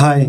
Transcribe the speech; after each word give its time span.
Hi. 0.00 0.26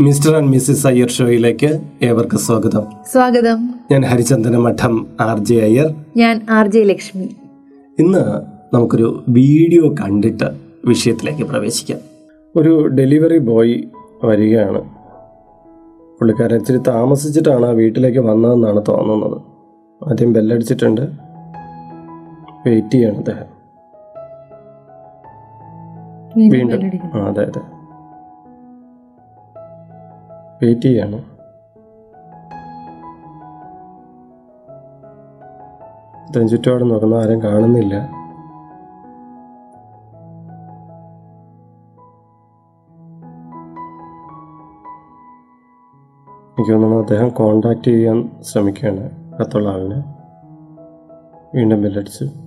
Mr 0.00 0.36
and 0.36 0.48
Mrs 0.48 0.86
Iyer 0.86 1.08
ഷോയിലേക്ക് 1.08 1.80
ഏവർക്കും 2.02 2.38
സ്വാഗതം. 2.38 2.82
സ്വാഗതം. 3.12 3.74
ഞാൻ 3.90 4.04
ഹരിചന്ദന 4.04 4.56
മഠം 4.56 5.06
ആർ 5.20 5.38
ജെ 5.38 5.60
അയ്യർ. 5.60 5.94
ഞാൻ 6.16 6.46
ആർ 6.50 6.66
ജെ 6.66 6.82
ലക്ഷ്മി. 6.82 7.36
ഇന്ന് 7.98 8.18
നമുക്കൊരു 8.74 9.24
വീഡിയോ 9.28 9.88
കണ്ടിട്ട് 9.88 10.44
വിഷയത്തിലേക്ക് 10.84 11.42
പ്രവേശിക്കാം. 11.42 11.98
ഒരു 12.56 12.86
ഡെലിവറി 12.86 13.38
ബോയ് 13.38 13.82
വരികയാണ്. 14.24 14.82
പുള്ളിക്കാരൻ 16.18 16.56
ഇച്ചിരി 16.56 16.78
താമസിച്ചിട്ടാണ് 16.78 17.66
ആ 17.66 17.70
വീട്ടിലേക്ക് 17.70 18.18
വന്നതെന്നാണ് 18.18 18.82
തോന്നുന്നത്. 18.88 19.40
ആദ്യം 20.10 20.32
ബെല്ലടിച്ചിട്ടുണ്ട്. 20.32 21.00
വെയിറ്റ് 22.66 22.90
ചെയ്യാണ് 22.90 23.16
അദ്ദേഹം. 23.16 23.46
വീണ്ടും 26.36 27.26
അതെ 27.26 27.44
അതെ. 27.44 27.75
വെയിറ്റ് 30.62 30.82
ചെയ്യാണ്. 30.82 31.16
ഇത്രയും 36.28 36.48
ചുറ്റുപാടും 36.48 36.88
നോക്കുന്ന 36.88 37.14
ആരും 37.14 37.42
കാണുന്നില്ല. 37.42 37.94
എനിക്ക് 46.58 46.72
തോന്നുന്നു 46.72 46.96
അദ്ദേഹം 46.96 47.28
കോണ്ടാക്ട് 47.28 47.84
ചെയ്യാൻ 47.84 48.30
ശ്രമിക്കുകയാണ് 48.42 49.10
അത്തുള്ള 49.40 49.68
ആളിനെ. 49.68 50.02
വീണ്ടും 51.54 51.82
ബെല്ലടിച്ചു 51.82 52.45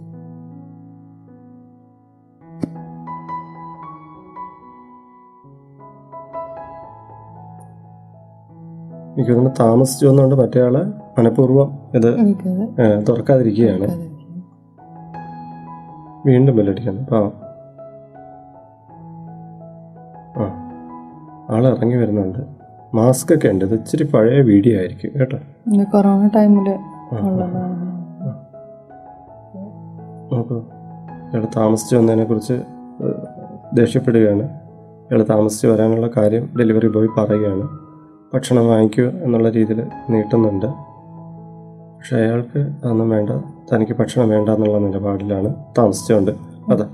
എനിക്ക് 9.20 9.34
തോന്നുന്നു 9.34 9.64
താമസിച്ചു 9.64 10.08
വന്നുകൊണ്ട് 10.08 10.36
മറ്റേ 10.36 10.62
ആൾ 10.62 10.94
മനഃപൂർവം 11.18 11.80
ഇത് 11.96 12.36
തുറക്കാതിരിക്കുകയാണ്. 13.08 13.88
വീണ്ടും 16.26 16.56
ബെല്ലടിക്കുന്നു. 16.56 17.02
പാവം. 17.02 17.32
ആ 20.38 20.52
ആൾ 21.50 21.68
ഇറങ്ങി 21.68 21.96
വരുന്നുണ്ട്. 21.96 22.40
മാസ്ക് 22.94 23.34
ഒക്കെ 23.34 23.48
ഉണ്ട്. 23.48 23.66
ഇത് 23.66 23.74
ഇച്ചിരി 23.74 24.04
പഴയ 24.04 24.42
വീഡിയോ 24.42 24.80
ആയിരിക്കും 24.80 25.12
കേട്ടോ. 25.20 25.38
കൊറോണ 25.84 26.30
ടൈമിൽ. 26.36 26.70
നോക്കൂ. 30.34 30.58
ഇയാൾ 30.58 31.48
താമസിച്ച് 31.58 31.96
വന്നതിനെ 31.96 32.24
കുറിച്ച് 32.24 32.62
ദേഷ്യപ്പെടുകയാണ്. 33.74 34.44
ഇയാൾ 35.12 35.26
താമസിച്ച് 35.30 35.68
വരാനുള്ള 35.68 36.10
കാര്യം 36.18 36.50
ഡെലിവറി 36.60 36.88
ബോയ് 36.88 37.10
പറയുകയാണ്. 37.18 37.89
ഭക്ഷണം 38.34 38.68
വാങ്ങിക്കൂ 38.68 39.04
എന്നുള്ള 39.04 39.50
രീതിയിൽ 39.50 39.88
നീട്ടുന്നുണ്ട്. 40.10 40.66
പക്ഷെ 41.98 42.16
അയാൾക്ക് 42.16 42.60
അതൊന്നും 42.60 43.10
വേണ്ട. 43.10 43.30
തനിക്ക് 43.74 43.94
ഭക്ഷണം 43.94 44.30
വേണ്ട 44.30 44.50
എന്നുള്ള 44.50 44.78
നിലപാടിലാണ് 44.78 45.56
താമസിച്ചുകൊണ്ട്. 45.78 46.32
അതെ. 46.72 46.86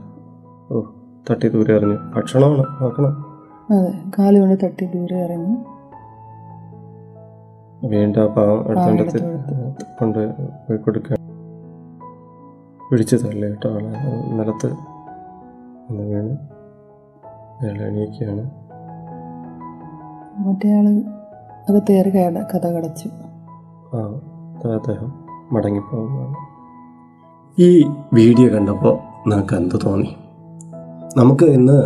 ഓ 0.72 0.82
തട്ടി 1.32 1.50
ദൂരെ 1.50 1.76
എറിഞ്ഞു. 1.76 1.98
ഭക്ഷണമാണ് 2.16 2.84
നോക്കണം. 2.84 3.42
അതെ 3.72 3.94
കാൽ 4.20 4.40
കൊണ്ട് 4.40 4.66
തട്ടി 4.66 4.86
ദൂരെ 4.86 5.16
എറിഞ്ഞു. 5.16 5.58
വീണ്ടും 7.88 8.22
ആ 8.22 8.28
പാവം 8.28 8.70
അടുത്തണ്ടത്തിൽ 8.70 9.22
കൊണ്ട് 10.00 10.36
പോയി 10.50 10.78
കൊടുക്കുക 10.78 11.16
പിടിച്ചു 12.92 13.16
തള്ളി 13.16 13.48
കേട്ടോ 13.48 13.70
ആളെ. 13.70 13.94
നിലത്ത് 14.34 14.74
ഒന്ന് 15.90 16.04
വീണ്. 16.04 16.38
അയാൾ 17.62 17.82
എണീക്കുകയാണ്. 17.82 18.50
മറ്റേ 20.48 20.78
ആൾ 20.78 21.15
അകത്തേറി 21.70 22.10
കഥ 22.10 22.66
കടച്ചു. 22.68 23.08
അദ്ദേഹം 24.74 25.08
മടങ്ങിപ്പോകുകയാണ് 25.52 26.36
ഈ 27.58 27.70
വീഡിയോ 28.14 28.48
കണ്ടപ്പോൾ 28.50 28.94
നിങ്ങൾക്ക് 29.30 29.54
എന്ത് 29.54 29.76
തോന്നി? 29.86 30.12
നമുക്ക് 31.18 31.46
ഇന്ന് 31.58 31.78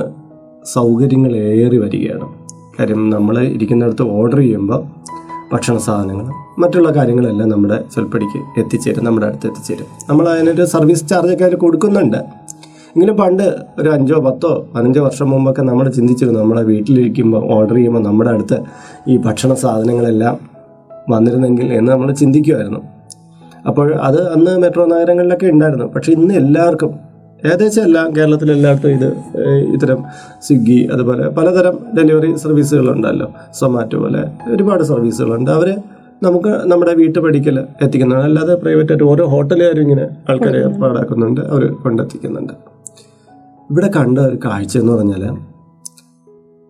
സൗകര്യങ്ങൾ 0.66 1.32
ഏറി 1.36 1.78
വരികയാണ്. 1.78 2.28
കാര്യം 2.80 3.10
നമ്മൾ 3.10 3.36
ഇരിക്കുന്നിടത്ത് 3.40 4.02
ഓർഡർ 4.02 4.38
ചെയ്യുമ്പോൾ 4.38 4.82
ഭക്ഷണ 5.54 5.78
സാധനങ്ങൾ 5.78 6.28
മറ്റുള്ള 6.60 6.90
കാര്യങ്ങളെല്ലാം 6.96 7.50
നമ്മുടെ 7.50 7.78
സ്വൽപ്പടിക്ക് 7.94 8.60
എത്തിച്ചേരും 8.60 9.06
നമ്മുടെ 9.06 9.28
അടുത്ത് 9.28 9.48
എത്തിച്ചേരും. 9.48 9.88
നമ്മൾ 10.10 10.30
അതിനൊരു 10.30 10.66
സർവീസ് 10.66 11.08
ചാർജൊക്കെ 11.10 11.46
അതിൽ 11.46 11.56
കൊടുക്കുന്നുണ്ട്. 11.56 12.39
എങ്കിലും 12.96 13.18
പണ്ട് 13.18 13.44
ഒരു 13.80 13.90
അഞ്ചോ 13.90 14.20
പത്തോ 14.20 14.68
പതിനഞ്ചോ 14.76 15.04
വർഷം 15.04 15.30
മുമ്പൊക്കെ 15.30 15.62
നമ്മൾ 15.62 15.90
ചിന്തിച്ചിരുന്നു 15.90 16.40
നമ്മുടെ 16.40 16.62
വീട്ടിലിരിക്കുമ്പോൾ 16.62 17.54
ഓർഡർ 17.54 17.76
ചെയ്യുമ്പോൾ 17.76 18.04
നമ്മുടെ 18.04 18.30
അടുത്ത് 18.30 18.58
ഈ 19.08 19.18
ഭക്ഷണ 19.18 19.54
സാധനങ്ങളെല്ലാം 19.54 20.38
വന്നിരുന്നെങ്കിൽ 21.10 21.74
എന്ന് 21.74 21.92
നമ്മൾ 21.92 22.12
ചിന്തിക്കുമായിരുന്നു 22.12 22.82
അപ്പോൾ 23.68 23.94
അത് 23.94 24.30
അന്ന് 24.30 24.58
മെട്രോ 24.58 24.86
നഗരങ്ങളിലൊക്കെ 24.86 25.46
ഉണ്ടായിരുന്നു. 25.46 25.86
പക്ഷേ 25.86 26.12
ഇന്ന് 26.12 26.34
എല്ലാവർക്കും 26.34 27.00
ഏകദേശം 27.46 27.84
എല്ലാം 27.84 28.16
കേരളത്തിൽ 28.16 28.52
എല്ലായിടത്തും 28.52 28.90
ഇത് 28.90 29.14
ഇത്തരം 29.74 30.04
സ്വിഗ്ഗി 30.42 30.90
അതുപോലെ 30.94 31.30
പലതരം 31.30 31.80
ഡെലിവറി 31.98 32.36
സർവീസുകളുണ്ടല്ലോ 32.36 33.28
സൊമാറ്റോ 33.54 34.00
പോലെ 34.00 34.24
ഒരുപാട് 34.52 34.84
സർവീസുകളുണ്ട് 34.84 35.52
അവർ 35.52 35.70
നമുക്ക് 36.24 36.48
നമ്മുടെ 36.48 36.94
വീട്ടു 36.94 37.20
പടിക്കൽ 37.20 37.60
എത്തിക്കുന്നതാണ്. 37.82 38.24
അല്ലാതെ 38.24 38.56
പ്രൈവറ്റ് 38.56 38.92
ആയിട്ട് 38.92 39.04
ഓരോ 39.04 39.26
ഹോട്ടലുകാരും 39.26 39.82
ഇങ്ങനെ 39.82 40.08
ആൾക്കാരെ 40.30 40.60
ഏർപ്പാടാക്കുന്നുണ്ട് 40.60 41.42
അവർ 41.42 41.74
കൊണ്ടെത്തിക്കുന്നുണ്ട്. 41.74 42.54
ഇവിടെ 43.72 43.88
കണ്ട 43.88 44.20
ഒരു 44.20 44.38
കാഴ്ച 44.46 44.78
എന്ന് 44.78 44.94
പറഞ്ഞാൽ 44.94 45.38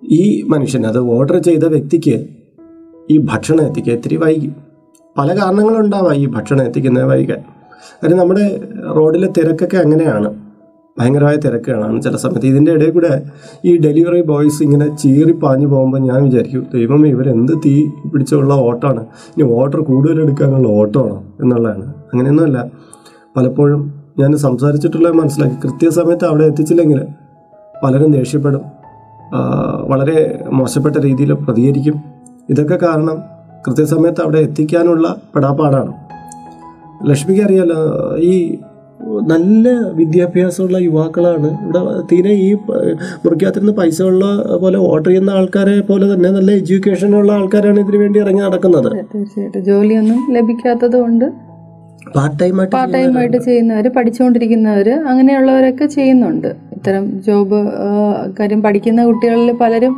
ഈ 0.03 0.41
മനുഷ്യൻ 0.41 0.87
അത് 0.87 0.97
ഓർഡർ 0.97 1.37
ചെയ്ത 1.37 1.63
വ്യക്തിക്ക് 1.63 2.27
ഈ 3.11 3.17
ഭക്ഷണം 3.17 3.67
എത്തിക്കാൻ 3.67 3.95
ഇത്തിരി 3.95 4.15
വൈകി. 4.15 4.51
പല 5.17 5.41
കാരണങ്ങളുണ്ടാവാം 5.41 6.15
ഈ 6.15 6.27
ഭക്ഷണം 6.27 6.65
എത്തിക്കുന്നത് 6.65 7.03
വൈകാൻ. 7.03 7.43
കാര്യം 8.03 8.17
നമ്മുടെ 8.17 8.61
റോഡിലെ 8.95 9.27
തിരക്കൊക്കെ 9.37 9.77
അങ്ങനെയാണ്. 9.77 10.48
ഭയങ്കരമായ 10.99 11.35
തിരക്കുകളാണ് 11.35 12.01
ചില 12.01 12.15
സമയത്ത് 12.15 12.47
ഇതിന്റെ 12.47 12.71
ഇടയിൽ 12.71 12.91
കൂടെ 12.91 13.23
ഈ 13.65 13.77
ഡെലിവറി 13.77 14.21
ബോയ്സ് 14.21 14.63
ഇങ്ങനെ 14.63 14.97
ചീറി 14.97 15.31
പാഞ്ഞു 15.31 15.67
പോകുമ്പോൾ 15.67 15.99
ഞാൻ 15.99 16.23
വിചാരിക്കും 16.23 16.67
ദൈവം 16.73 17.07
ഇവരെന്ത് 17.07 17.53
തീ 17.65 17.87
പിടിച്ചുള്ള 17.87 18.53
ഓട്ടമാണ് 18.53 18.99
ഇനി 19.37 19.43
ഓർഡർ 19.43 19.81
കൂടുതൽ 19.81 20.21
എടുക്കാനുള്ള 20.21 20.67
ഓട്ടമാണോ? 20.67 21.23
എന്നുള്ളതാണ്. 21.41 21.87
അങ്ങനെയൊന്നുമല്ല. 21.87 22.67
പലപ്പോഴും 23.37 24.03
ഞാൻ 24.19 24.37
സംസാരിച്ചിട്ടുള്ള 24.37 25.09
മനസ്സിലാക്കി. 25.09 25.55
കൃത്യസമയത്ത് 25.67 26.25
അവിടെ 26.25 26.43
എത്തിച്ചില്ലെങ്കിൽ 26.43 27.03
പലരും 27.83 28.11
ദേഷ്യപ്പെടും. 28.11 28.61
വളരെ 29.87 30.39
മോശപ്പെട്ട 30.51 30.97
രീതിയിൽ 30.97 31.33
പ്രതികരിക്കും. 31.33 32.01
ഇതൊക്കെ 32.49 32.85
കാരണം 32.85 33.21
കൃത്യസമയത്ത് 33.67 34.21
അവിടെ 34.21 34.37
എത്തിക്കാനുള്ള 34.37 35.15
പെടാപ്പാടാണ്. 35.35 35.93
ലക്ഷ്മിക്ക് 37.09 37.41
അറിയാലോ 37.43 37.75
ഈ 38.17 38.57
നല്ല 39.31 39.67
വിദ്യാഭ്യാസമുള്ള 39.99 40.77
യുവാക്കളാണ്. 40.85 41.49
ഇവിടെ 41.65 41.81
തീരെ 42.09 42.33
ഈ 42.45 42.49
മുറിക്കകത്തിരുന്ന് 43.23 43.73
പൈസ 43.81 43.99
ഉള്ള 44.11 44.25
പോലെ 44.63 44.79
ഓർഡർ 44.89 45.09
ചെയ്യുന്ന 45.09 45.37
ആൾക്കാരെ 45.39 45.75
പോലെ 45.89 46.07
തന്നെ 46.13 46.29
നല്ല 46.37 46.49
എഡ്യൂക്കേഷൻ 46.61 47.11
ഉള്ള 47.19 47.31
ആൾക്കാരാണ് 47.39 47.79
ഇതിനു 47.85 47.99
വേണ്ടി 48.03 48.19
ഇറങ്ങി 48.23 48.43
നടക്കുന്നത്. 48.47 48.89
തീർച്ചയായിട്ടും. 49.13 49.61
ജോലിയൊന്നും 49.69 50.19
ലഭിക്കാത്തത് 50.37 50.97
കൊണ്ട് 51.03 51.27
പാർട്ട് 52.15 52.37
ടൈം 52.41 52.55
ആയിട്ട് 52.59 52.73
പാർട്ട് 52.75 52.93
ടൈം 52.97 53.17
ആയിട്ട് 53.21 53.39
ചെയ്യുന്നവര് 53.47 53.89
പഠിച്ചുകൊണ്ടിരിക്കുന്നവര് 53.97 54.93
അങ്ങനെയുള്ളവരൊക്കെ 55.09 55.85
ചെയ്യുന്നുണ്ട്. 55.97 56.49
ഇത്തരം 56.77 57.05
ജോബ് 57.27 57.59
കാര്യം 58.39 58.61
പഠിക്കുന്ന 58.65 59.01
കുട്ടികളിൽ 59.09 59.51
പലരും 59.63 59.95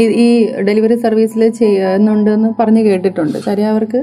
ഈ 0.00 0.02
ഈ 0.24 0.28
ഡെലിവറി 0.66 0.96
സർവീസിൽ 1.06 1.42
ചെയ്യുന്നുണ്ടെന്ന് 1.58 2.50
പറഞ്ഞു 2.60 2.82
കേട്ടിട്ടുണ്ട്. 2.88 3.38
കാര്യം 3.46 3.68
അവർക്ക് 3.72 4.00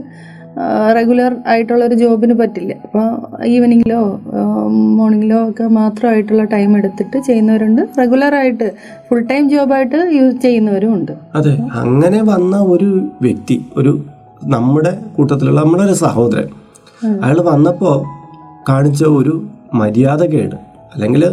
റെഗുലർ 0.98 1.36
ആയിട്ടുള്ള 1.52 1.84
ഒരു 1.86 1.96
ജോബിന് 1.96 2.34
പറ്റില്ല. 2.34 2.74
അപ്പോൾ 2.86 3.06
ഈവനിങ്ങിലോ 3.46 4.00
മോർണിംഗിലോ 4.98 5.50
ഒക്കെ 5.50 5.64
മാത്രമായിട്ടുള്ള 5.64 6.44
ടൈം 6.44 6.78
എടുത്തിട്ട് 6.78 7.18
ചെയ്യുന്നവരുണ്ട്. 7.28 7.82
റെഗുലർ 8.00 8.36
ആയിട്ട് 8.36 8.68
ഫുൾ 9.10 9.22
ടൈം 9.32 9.50
ജോബായിട്ട് 9.50 10.00
യൂസ് 10.18 10.42
ചെയ്യുന്നവരും 10.42 10.94
ഉണ്ട്. 10.94 11.14
അതെ 11.36 11.54
അങ്ങനെ 11.84 12.22
വന്ന 12.24 12.58
ഒരു 12.74 12.90
വ്യക്തി 13.22 13.66
ഒരു 13.78 13.94
നമ്മുടെ 14.56 14.92
കൂട്ടത്തിലുള്ള 15.16 15.60
നമ്മുടെ 15.62 15.84
ഒരു 15.84 15.94
സഹോദരൻ 15.94 16.50
അയാൾ 17.24 17.42
വന്നപ്പോൾ 17.42 17.98
കാണിച്ച 18.70 19.04
ഒരു 19.04 19.34
മര്യാദകേട് 19.74 20.56
അല്ലെങ്കിൽ 20.94 21.24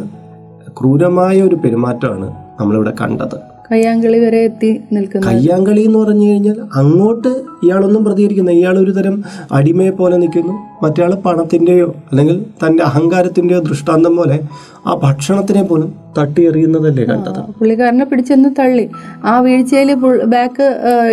ക്രൂരമായ 0.79 1.37
ഒരു 1.43 1.57
പെരുമാറ്റമാണ് 1.65 2.27
നമ്മളിവിടെ 2.61 2.93
കണ്ടത്. 3.01 3.39
കയ്യാങ്കളി 3.71 4.19
വരെ 4.19 4.45
എത്തി 4.45 4.81
നിൽക്കുന്നത്. 4.93 5.35
കയ്യാങ്കളി 5.35 5.83
എന്ന് 5.83 5.99
പറഞ്ഞു 5.99 6.31
കഴിഞ്ഞാൽ 6.31 6.57
അങ്ങോട്ട് 6.75 7.29
ഇയാളൊന്നും 7.65 8.05
പ്രതികരിക്കുന്ന 8.05 8.51
ഇയാൾ 8.51 8.79
ഒരു 8.79 8.91
തരം 8.91 9.25
അടിമയെ 9.53 9.91
പോലെ 9.91 10.17
നിൽക്കുന്നു. 10.17 10.53
മറ്റേ 10.83 11.07
പണത്തിന്റെയോ 11.07 11.95
അല്ലെങ്കിൽ 12.11 12.45
തന്റെ 12.63 12.83
അഹങ്കാരത്തിന്റെയോ 12.83 13.61
ദൃഷ്ടാന്തം 13.61 14.17
പോലെ 14.17 14.41
ആ 14.87 14.95
ഭക്ഷണത്തിനെ 15.03 15.63
പോലും 15.63 15.93
തട്ടി 16.19 16.43
എറിയുന്നതല്ലേ 16.43 17.05
കണ്ടത്? 17.05 17.41
പുള്ളിക്കാരനെ 17.59 18.05
പിടിച്ചെന്ന് 18.05 18.49
തള്ളി. 18.59 18.89
ആ 19.25 19.41
വീഴ്ചയിൽ 19.41 19.95
ബാക്ക് 20.25 20.67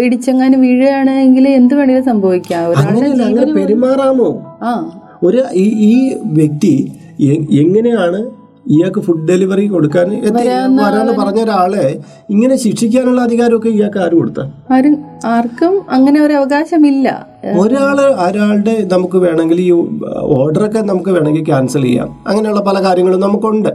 ഇടിച്ചെങ്ങാനും 0.03 0.61
വീഴുകയാണെങ്കിൽ 0.61 1.47
എന്ത് 1.47 1.75
വേണമെങ്കിലും 1.75 2.05
സംഭവിക്കാം. 2.05 2.71
അങ്ങനെ 2.77 3.53
പെരുമാറാമോ? 3.53 4.43
ആ. 4.61 4.91
ഒരു 5.23 5.43
ഈ 5.53 6.19
വ്യക്തി 6.23 6.73
എങ്ങനെയാണ് 7.59 8.19
ഇയാൾക്ക് 8.67 8.99
ഫുഡ് 8.99 9.27
ഡെലിവറി 9.27 9.67
കൊടുക്കാൻ 9.67 10.07
വരാന്ന് 10.35 11.13
പറഞ്ഞ 11.13 11.39
ഒരാളെ 11.41 11.99
ഇങ്ങനെ 12.29 12.55
ശിക്ഷിക്കാനുള്ള 12.55 13.21
അധികാരമൊക്കെ 13.21 13.69
ഇയാൾക്ക് 13.69 13.97
ആര് 13.97 14.11
കൊടുത്ത? 14.11 14.39
ആരും 14.71 14.97
ആർക്കും 15.25 15.81
അങ്ങനെ 15.89 16.21
ഒരു 16.21 16.33
അവകാശമില്ല. 16.33 17.27
ഒരാൾ 17.59 18.01
ഒരാളുടെ 18.01 18.87
നമുക്ക് 18.91 19.17
വേണമെങ്കിൽ 19.17 19.61
ഈ 19.61 19.71
ഓർഡറൊക്കെ 20.37 20.79
നമുക്ക് 20.79 21.09
വേണമെങ്കിൽ 21.09 21.45
ക്യാൻസൽ 21.45 21.81
ചെയ്യാം. 21.81 22.09
അങ്ങനെയുള്ള 22.27 22.61
പല 22.61 22.83
കാര്യങ്ങളും 22.83 23.19
നമുക്കുണ്ട്. 23.19 23.69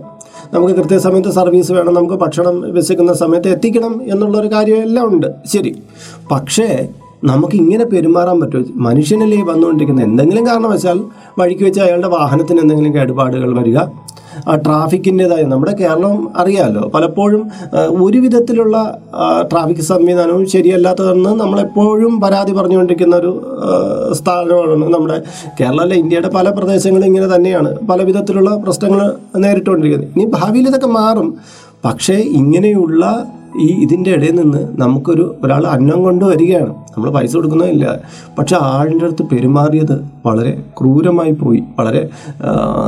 നമുക്ക് 0.54 0.75
കൃത്യസമയത്ത് 0.75 1.31
സർവീസ് 1.31 1.72
വേണം 1.72 1.94
നമുക്ക് 1.94 2.14
ഭക്ഷണം 2.14 2.72
വിശക്കുന്ന 2.72 3.12
സമയത്ത് 3.12 3.48
എത്തിക്കണം 3.48 4.00
എന്നുള്ള 4.12 4.38
ഒരു 4.38 4.46
കാര്യം 4.46 4.82
എല്ലാം 4.82 5.14
ഉണ്ട്. 5.14 5.26
ശരി. 5.46 5.82
പക്ഷേ 6.31 6.88
നമുക്ക് 7.25 7.54
ഇങ്ങനെ 7.54 7.84
പെരുമാറാൻ 7.84 8.40
പറ്റുമോ? 8.40 8.64
മനുഷ്യനല്ലേ 8.75 9.36
വന്നുകൊണ്ടിരിക്കുന്ന 9.36 9.52
വന്നുകൊണ്ടിരിക്കുന്നത്? 9.52 10.06
എന്തെങ്കിലും 10.06 10.46
കാരണവശാൽ 10.46 11.00
വഴിക്ക് 11.38 11.64
വെച്ച് 11.64 11.81
അയാളുടെ 11.81 12.08
വാഹനത്തിന് 12.08 12.60
എന്തെങ്കിലും 12.60 12.94
കേടുപാടുകൾ 12.94 13.58
വരിക 13.58 13.78
ട്രാഫിക്കിന്റെതായ 14.55 15.43
നമ്മുടെ 15.43 15.75
കേരളം 15.81 16.32
അറിയാമല്ലോ 16.37 16.91
പലപ്പോഴും 16.94 17.43
ഒരു 18.05 18.19
വിധത്തിലുള്ള 18.19 18.99
ട്രാഫിക് 19.53 19.82
സംവിധാനവും 19.82 20.47
ശരിയല്ലാത്തതെന്ന് 20.47 21.31
നമ്മളെപ്പോഴും 21.41 22.21
പരാതി 22.21 22.53
പറഞ്ഞുകൊണ്ടിരിക്കുന്ന 22.53 23.17
ഒരു 23.17 23.32
സ്ഥാനമാണ് 24.12 24.94
നമ്മുടെ 24.94 25.23
കേരളമല്ല 25.61 25.94
ഇന്ത്യയുടെ 25.94 26.29
പല 26.29 26.49
പ്രദേശങ്ങളും 26.50 27.06
ഇങ്ങനെ 27.06 27.35
തന്നെയാണ്. 27.35 27.71
പല 27.91 28.03
വിധത്തിലുള്ള 28.03 28.50
പ്രശ്നങ്ങൾ 28.56 29.12
നേരിട്ടുകൊണ്ടിരിക്കുന്നത്. 29.37 30.12
ഇനി 30.17 30.25
ഭാവിയിൽ 30.38 30.69
ഇതൊക്കെ 30.69 30.87
മാറും. 30.87 31.35
പക്ഷേ 31.85 32.15
ഇങ്ങനെയുള്ള 32.15 33.27
ഈ 33.58 33.82
ഇതിന്റെ 33.82 34.11
ഇടയിൽ 34.11 34.35
നിന്ന് 34.41 34.81
നമുക്കൊരു 34.81 35.37
ഒരാൾ 35.44 35.67
അന്നം 35.67 36.02
കൊണ്ട് 36.02 36.25
വരികയാണ്. 36.25 36.70
നമ്മൾ 36.70 37.11
പൈസ 37.11 37.35
കൊടുക്കുന്നതില്ല. 37.35 38.00
പക്ഷെ 38.38 38.56
ആളിന്റെ 38.61 39.05
അടുത്ത് 39.05 39.23
പെരുമാറിയത് 39.23 40.05
വളരെ 40.26 40.62
ക്രൂരമായി 40.81 41.31
പോയി. 41.31 41.62
വളരെ 41.79 42.08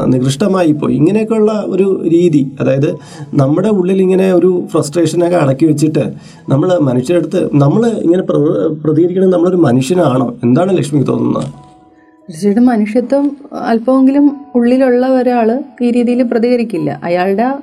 നികൃഷ്ടമായി 0.04 0.72
പോയി. 0.72 0.94
ഇങ്ങനെയൊക്കെയുള്ള 0.94 1.64
ഒരു 1.66 2.02
രീതി 2.08 2.52
അതായത് 2.60 2.98
നമ്മുടെ 3.34 3.68
ഉള്ളിൽ 3.68 4.02
ഇങ്ങനെ 4.02 4.32
ഒരു 4.32 4.64
ഫ്രസ്ട്രേഷനൊക്കെ 4.66 5.36
അടക്കി 5.36 5.66
വെച്ചിട്ട് 5.66 6.12
നമ്മൾ 6.48 6.78
മനുഷ്യരുടെ 6.78 7.26
അടുത്ത് 7.26 7.56
നമ്മൾ 7.56 7.86
ഇങ്ങനെ 7.86 8.22
പ്ര- 8.22 8.72
പ്രതികരിക്കണത് 8.84 9.32
നമ്മളൊരു 9.32 9.56
മനുഷ്യനാണോ? 9.56 10.34
എന്താണ് 10.44 10.78
ലക്ഷ്മിക്ക് 10.78 11.08
തോന്നുന്നത്? 11.08 11.42
തീർച്ചയായിട്ടും 11.42 12.66
മനുഷ്യത്വം 12.66 13.36
അല്പമെങ്കിലും 13.66 14.36
ഉള്ളിലുള്ള 14.54 15.08
ഒരാൾ 15.08 15.62
ഈ 15.82 15.90
രീതിയിൽ 15.90 16.22
പ്രതികരിക്കില്ല. 16.22 17.00
അയാളുടെ 17.04 17.54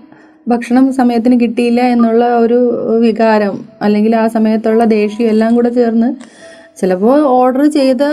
ഭക്ഷണം 0.50 0.86
സമയത്തിന് 0.92 1.36
കിട്ടിയില്ല 1.40 1.82
എന്നുള്ള 1.88 2.24
ഒരു 2.38 2.60
വികാരം 3.00 3.56
അല്ലെങ്കിൽ 3.82 4.14
ആ 4.16 4.26
സമയത്തുള്ള 4.28 4.84
ദേഷ്യം 4.92 5.30
എല്ലാം 5.30 5.52
കൂടെ 5.56 5.70
ചേർന്ന് 5.70 6.10
ചിലപ്പോൾ 6.80 7.22
ഓർഡർ 7.22 7.66
ചെയ്ത് 7.72 8.08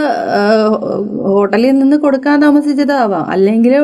ഹോട്ടലിൽ 1.23 1.79
നിന്ന് 1.79 1.97
കൊടുക്കാൻ 1.97 2.43
താമസിച്ചതാവാം. 2.43 3.31
അല്ലെങ്കിൽ 3.31 3.75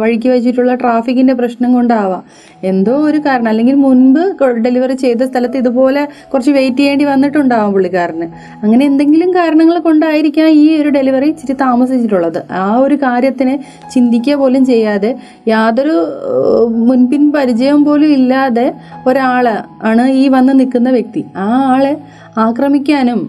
വഴിക്ക് 0.00 0.28
വെച്ചിട്ടുള്ള 0.28 0.74
ട്രാഫിക്കിന്റെ 0.74 1.34
പ്രശ്നം 1.34 1.74
കൊണ്ടാവാം. 1.74 2.22
എന്തോ 2.64 2.92
ഒരു 2.92 3.18
കാരണം. 3.18 3.48
അല്ലെങ്കിൽ 3.48 3.74
മുൻപ് 3.74 4.22
ഡെലിവറി 4.66 4.92
ചെയ്ത 4.92 5.22
സ്ഥലത്ത് 5.22 5.56
ഇതുപോലെ 5.56 6.08
കുറച്ച് 6.32 6.50
വെയിറ്റ് 6.50 6.78
ചെയ്യേണ്ടി 6.78 7.04
വന്നിട്ടുണ്ടാവാം 7.04 7.72
പുള്ളിക്കാരന്. 7.72 8.28
അങ്ങനെ 8.62 8.86
എന്തെങ്കിലും 8.86 9.30
കാരണങ്ങൾ 9.34 9.78
കൊണ്ടായിരിക്കാം 9.78 10.48
ഈ 10.48 10.80
ഒരു 10.80 10.88
ഡെലിവറി 10.88 11.28
ഇച്ചിരി 11.28 11.52
താമസിച്ചിട്ടുള്ളത്. 11.52 12.52
ആ 12.52 12.76
ഒരു 12.76 12.94
കാര്യത്തിന് 12.94 13.58
ചിന്തിക്കുക 13.94 14.34
പോലും 14.34 14.64
ചെയ്യാതെ 14.66 15.16
യാതൊരു 15.48 15.96
മുൻപിൻ 16.88 17.32
പരിചയം 17.32 17.84
പോലും 17.84 18.12
ഇല്ലാതെ 18.12 18.74
ഒരാൾ 19.06 19.48
ആണ് 19.82 20.10
ഈ 20.10 20.28
വന്ന് 20.28 20.60
നിൽക്കുന്ന 20.60 20.90
വ്യക്തി. 20.90 21.24
ആ 21.36 21.48
ആളെ 21.74 21.96
ആക്രമിക്കാനും 22.44 23.20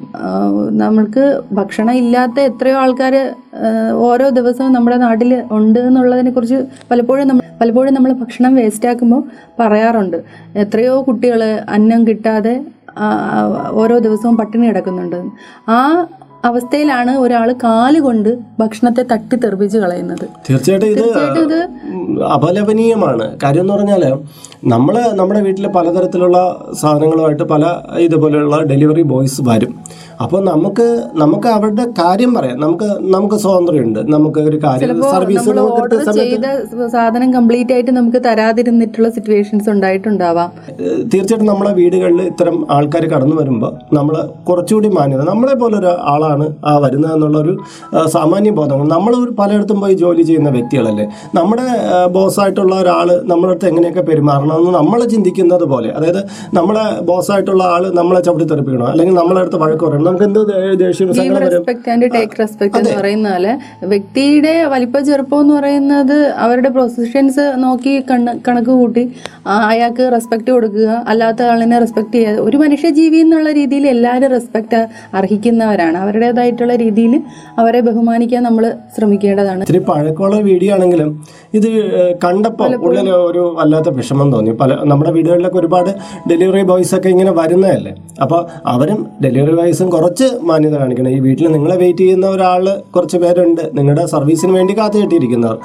നമുക്ക് 0.84 1.26
ഭക്ഷണം 1.52 1.96
ഇല്ലാത്ത 2.02 2.40
എത്രയോ 2.50 2.78
ആൾക്കാർ 2.84 3.16
ഓരോ 4.08 4.30
ദിവസവും 4.38 4.72
നമ്മുടെ 4.74 4.98
നാട്ടിൽ 4.98 5.32
ഉണ്ട് 5.58 5.80
എന്നുള്ളതിനെ 5.80 6.32
കുറിച്ച് 6.32 6.60
പലപ്പോഴും 6.92 7.28
നമ്മൾ 7.28 7.44
പലപ്പോഴും 7.62 7.94
നമ്മൾ 7.94 8.12
ഭക്ഷണം 8.24 8.56
വേസ്റ്റാക്കുമ്പോൾ 8.56 9.22
പറയാറുണ്ട്. 9.60 10.18
എത്രയോ 10.64 10.96
കുട്ടികൾ 11.08 11.44
അന്നം 11.76 12.02
കിട്ടാതെ 12.08 12.56
ഓരോ 13.82 13.96
ദിവസവും 14.06 14.36
പട്ടിണി 14.38 14.66
കിടക്കുന്നുണ്ട്. 14.68 15.20
ആ 15.70 15.80
അവസ്ഥയിലാണ് 16.46 17.18
ഒരാൾ 17.18 17.52
കാലുകൊണ്ട് 17.64 18.38
ഭക്ഷണത്തെ 18.60 19.06
തട്ടി 19.12 19.36
തെറിപ്പിച്ച് 19.36 19.78
കളയുന്നത്. 19.78 20.26
തീർച്ചയായിട്ടും 20.50 20.90
ഇത് 21.46 21.60
അപലപനീയമാണ്. 22.24 23.38
കാര്യം 23.44 23.62
എന്ന് 23.62 23.74
പറഞ്ഞാൽ 23.74 24.04
നമ്മൾ 24.64 24.96
നമ്മുടെ 25.14 25.42
വീട്ടിൽ 25.42 25.68
പലതരത്തിലുള്ള 25.68 26.38
സാധനങ്ങളുമായിട്ട് 26.82 27.44
പല 27.44 27.64
ഇതുപോലെയുള്ള 27.98 28.58
ഡെലിവറി 28.62 29.02
ബോയ്സ് 29.02 29.42
വരും. 29.50 29.74
അപ്പോൾ 30.24 30.44
നമുക്ക് 30.44 31.04
നമുക്ക് 31.16 31.48
അവരുടെ 31.48 31.84
കാര്യം 32.00 32.34
പറയാം. 32.34 32.60
നമുക്ക് 32.60 32.88
നമുക്ക് 33.16 33.36
സ്വാതന്ത്ര്യമുണ്ട്. 33.36 34.00
നമുക്ക് 34.16 34.40
ഒരു 34.40 34.58
കാര്യം 34.64 35.02
സർവീസ് 35.02 35.50
ചെയ്ത 36.20 36.88
സാധനം 36.88 37.34
കംപ്ലീറ്റ് 37.34 37.74
ആയിട്ട് 37.74 37.92
നമുക്ക് 37.92 38.18
തരാതിരുന്നിട്ടുള്ള 38.18 39.10
സിറ്റുവേഷൻസ് 39.10 39.70
ഉണ്ടായിട്ടുണ്ടാവാം. 39.70 40.50
തീർച്ചയായിട്ടും 41.14 41.52
നമ്മളെ 41.54 41.74
വീടുകളിൽ 41.74 42.22
ഇത്തരം 42.22 42.68
ആൾക്കാർ 42.72 43.06
കടന്നു 43.06 43.36
വരുമ്പോൾ 43.36 43.74
നമ്മൾ 43.94 44.30
കുറച്ചുകൂടി 44.50 44.88
മാന്യത 44.88 45.22
നമ്മളെ 45.22 45.54
പോലെ 45.54 45.78
ഒരു 45.78 45.94
ആ 46.72 46.74
വരുന്നത് 46.84 47.14
എന്നുള്ളൊരു 47.16 47.54
സാമാന്യ 48.16 48.52
ബോധം. 48.60 48.84
നമ്മൾ 48.96 49.14
ഒരു 49.24 49.32
പലയിടത്തും 49.40 49.78
പോയി 49.84 49.96
ജോലി 50.04 50.24
ചെയ്യുന്ന 50.30 50.50
വ്യക്തികളല്ലേ? 50.58 51.06
നമ്മുടെ 51.40 51.68
ബോസായിട്ടുള്ള 52.18 52.74
ഒരാൾ 52.84 53.08
നമ്മുടെ 53.32 53.52
അടുത്ത് 53.54 53.68
എങ്ങനെയൊക്കെ 53.72 54.04
പെരുമാറണമെന്ന് 54.10 54.74
നമ്മൾ 54.80 55.00
ചിന്തിക്കുന്നത് 55.14 55.66
പോലെ. 55.74 55.90
അതായത് 55.98 56.22
നമ്മളെ 56.58 56.86
ബോസായിട്ടുള്ള 57.12 57.64
ആൾ 57.74 57.84
നമ്മളെ 58.00 58.22
ചവിട്ടി 58.28 58.48
തെറിപ്പിക്കണോ 58.52 58.88
അല്ലെങ്കിൽ 58.94 59.16
നമ്മളെ 59.22 59.40
അടുത്ത് 59.44 59.60
വഴക്ക് 59.64 59.84
പറയണം? 59.86 60.06
നമുക്ക് 60.10 60.26
എന്ത് 60.30 60.42
ദേഷ്യം 60.84 61.08
പറയുന്നാൽ 63.00 63.46
വ്യക്തിയുടെ 63.94 64.54
വലിപ്പ 64.74 64.98
ചെറുപ്പം 65.10 65.42
എന്ന് 65.44 65.54
പറയുന്നത് 65.60 66.18
അവരുടെ 66.46 66.70
പ്രൊസിഷൻസ് 66.76 67.46
നോക്കി 67.64 67.94
കണക്ക് 68.48 68.74
കൂട്ടി 68.82 69.04
അയാൾക്ക് 69.70 70.04
റെസ്പെക്ട് 70.16 70.50
കൊടുക്കുക. 70.56 70.90
അല്ലാത്ത 71.12 71.42
ആളിനെ 71.52 71.78
റെസ്പെക്ട് 71.84 72.14
ചെയ്യാതെ 72.18 72.40
ഒരു 72.48 72.58
മനുഷ്യജീവി 72.64 73.20
എന്നുള്ള 73.26 73.50
രീതിയിൽ 73.60 73.86
എല്ലാവരും 73.94 74.32
റെസ്പെക്ട് 74.36 74.82
അർഹിക്കുന്നവരാണ്. 75.18 75.98
അവരുടേതായിട്ടുള്ള 76.18 76.74
രീതിയിൽ 76.84 77.14
അവരെ 77.62 77.80
ബഹുമാനിക്കാൻ 77.88 78.42
നമ്മൾ 78.48 78.64
ശ്രമിക്കേണ്ടതാണ്. 78.96 79.62
ഇത്തിരി 79.66 79.82
പഴക്കമുള്ള 79.90 80.38
വീഡിയോ 80.50 80.72
ആണെങ്കിലും 80.76 81.10
ഇത് 81.58 81.68
കണ്ടപ്പോൾ 82.24 82.72
ഉള്ളിൽ 82.88 83.10
ഒരു 83.30 83.42
വല്ലാത്ത 83.58 83.90
വിഷമം 83.98 84.28
തോന്നി. 84.34 84.52
പല 84.62 84.72
നമ്മുടെ 84.92 85.12
വീടുകളിലൊക്കെ 85.18 85.60
ഒരുപാട് 85.62 85.92
ഡെലിവറി 86.30 86.64
ബോയ്സ് 86.70 86.94
ഒക്കെ 86.98 87.10
ഇങ്ങനെ 87.16 87.32
വരുന്നതല്ലേ? 87.40 87.94
അപ്പോൾ 88.24 88.42
അവരും 88.74 89.00
ഡെലിവറി 89.24 89.54
ബോയ്സും 89.60 89.90
കുറച്ച് 89.96 90.28
മാന്യത 90.50 90.76
കാണിക്കണം. 90.82 91.12
ഈ 91.18 91.20
വീട്ടിൽ 91.28 91.46
നിങ്ങളെ 91.56 91.78
വെയിറ്റ് 91.84 92.04
ചെയ്യുന്ന 92.04 92.28
ഒരാൾ 92.36 92.66
കുറച്ച് 92.96 93.18
പേരുണ്ട്. 93.24 93.64
നിങ്ങളുടെ 93.78 94.06
സർവീസിന് 94.16 94.54
വേണ്ടി 94.58 94.76
കാത്തു 94.80 94.98
കെട്ടിയിരിക്കുന്നവർ. 95.04 95.58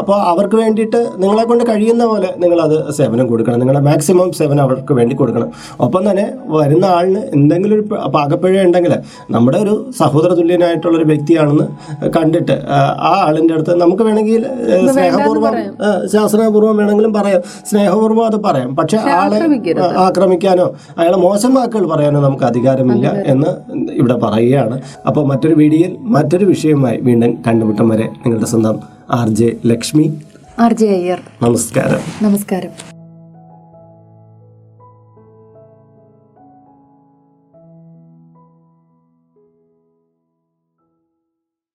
അപ്പോൾ 0.00 0.18
അവർക്ക് 0.32 0.58
വേണ്ടിയിട്ട് 0.62 1.00
നിങ്ങളെ 1.24 1.46
കൊണ്ട് 1.52 1.64
കഴിയുന്ന 1.72 2.06
പോലെ 2.12 2.30
നിങ്ങളത് 2.44 2.76
സേവനം 2.98 3.26
കൊടുക്കണം. 3.32 3.58
നിങ്ങളുടെ 3.64 3.84
മാക്സിമം 3.90 4.30
സേവനം 4.40 4.62
അവർക്ക് 4.66 4.94
വേണ്ടി 5.00 5.16
കൊടുക്കണം. 5.22 5.50
ഒപ്പം 5.86 6.02
തന്നെ 6.10 6.26
വരുന്ന 6.58 6.84
ആളിന് 6.98 7.22
എന്തെങ്കിലും 7.38 7.74
ഒരു 7.78 7.84
പാകപ്പിഴ 8.16 8.62
ഉണ്ടെങ്കിൽ 8.66 8.94
നമ്മുടെ 9.34 9.58
ഒരു 9.64 9.74
സഹോദര 9.92 10.28
തുല്യനായിട്ടുള്ള 10.28 10.98
ഒരു 10.98 11.04
വ്യക്തിയാണെന്ന് 11.04 11.66
കണ്ടിട്ട് 12.08 12.64
ആ, 12.68 12.94
ആളിന്റെ 13.26 13.54
അടുത്ത് 13.54 13.76
നമുക്ക് 13.80 14.02
വേണമെങ്കിൽ 14.02 14.46
സ്നേഹപൂർവം 14.92 15.54
ശാസ്ത്രപൂർവം 16.12 16.76
വേണമെങ്കിലും 16.76 17.14
പറയാം. 17.14 17.42
സ്നേഹപൂർവം 17.70 18.26
അത് 18.26 18.36
പറയാം. 18.36 18.76
പക്ഷെ 18.76 18.96
ആളെ 18.96 19.36
ആക്രമിക്കാനോ 19.96 20.74
അയാളെ 20.98 21.16
മോശം 21.16 21.54
വാക്കുകൾ 21.54 21.88
പറയാനോ 21.88 22.20
നമുക്ക് 22.20 22.44
അധികാരമില്ല 22.44 23.12
എന്ന് 23.26 23.48
ഇവിടെ 23.92 24.14
പറയുകയാണ്. 24.14 24.82
അപ്പോൾ 25.06 25.26
മറ്റൊരു 25.26 25.54
വീഡിയോയിൽ 25.54 25.96
മറ്റൊരു 26.00 26.44
വിഷയവുമായി 26.44 26.96
വീണ്ടും 27.02 27.38
കണ്ടുമുട്ടം 27.46 27.88
വരെ 27.88 28.02
നിങ്ങളുടെ 28.02 28.46
സ്വന്തം 28.46 28.80
R 29.10 29.28
J 29.28 29.56
Lakshmi. 29.66 30.14
R 30.58 30.72
J 30.72 30.86
Iyer. 30.86 31.18
നമസ്കാരം. 31.42 32.00
നമസ്കാരം. 32.22 32.95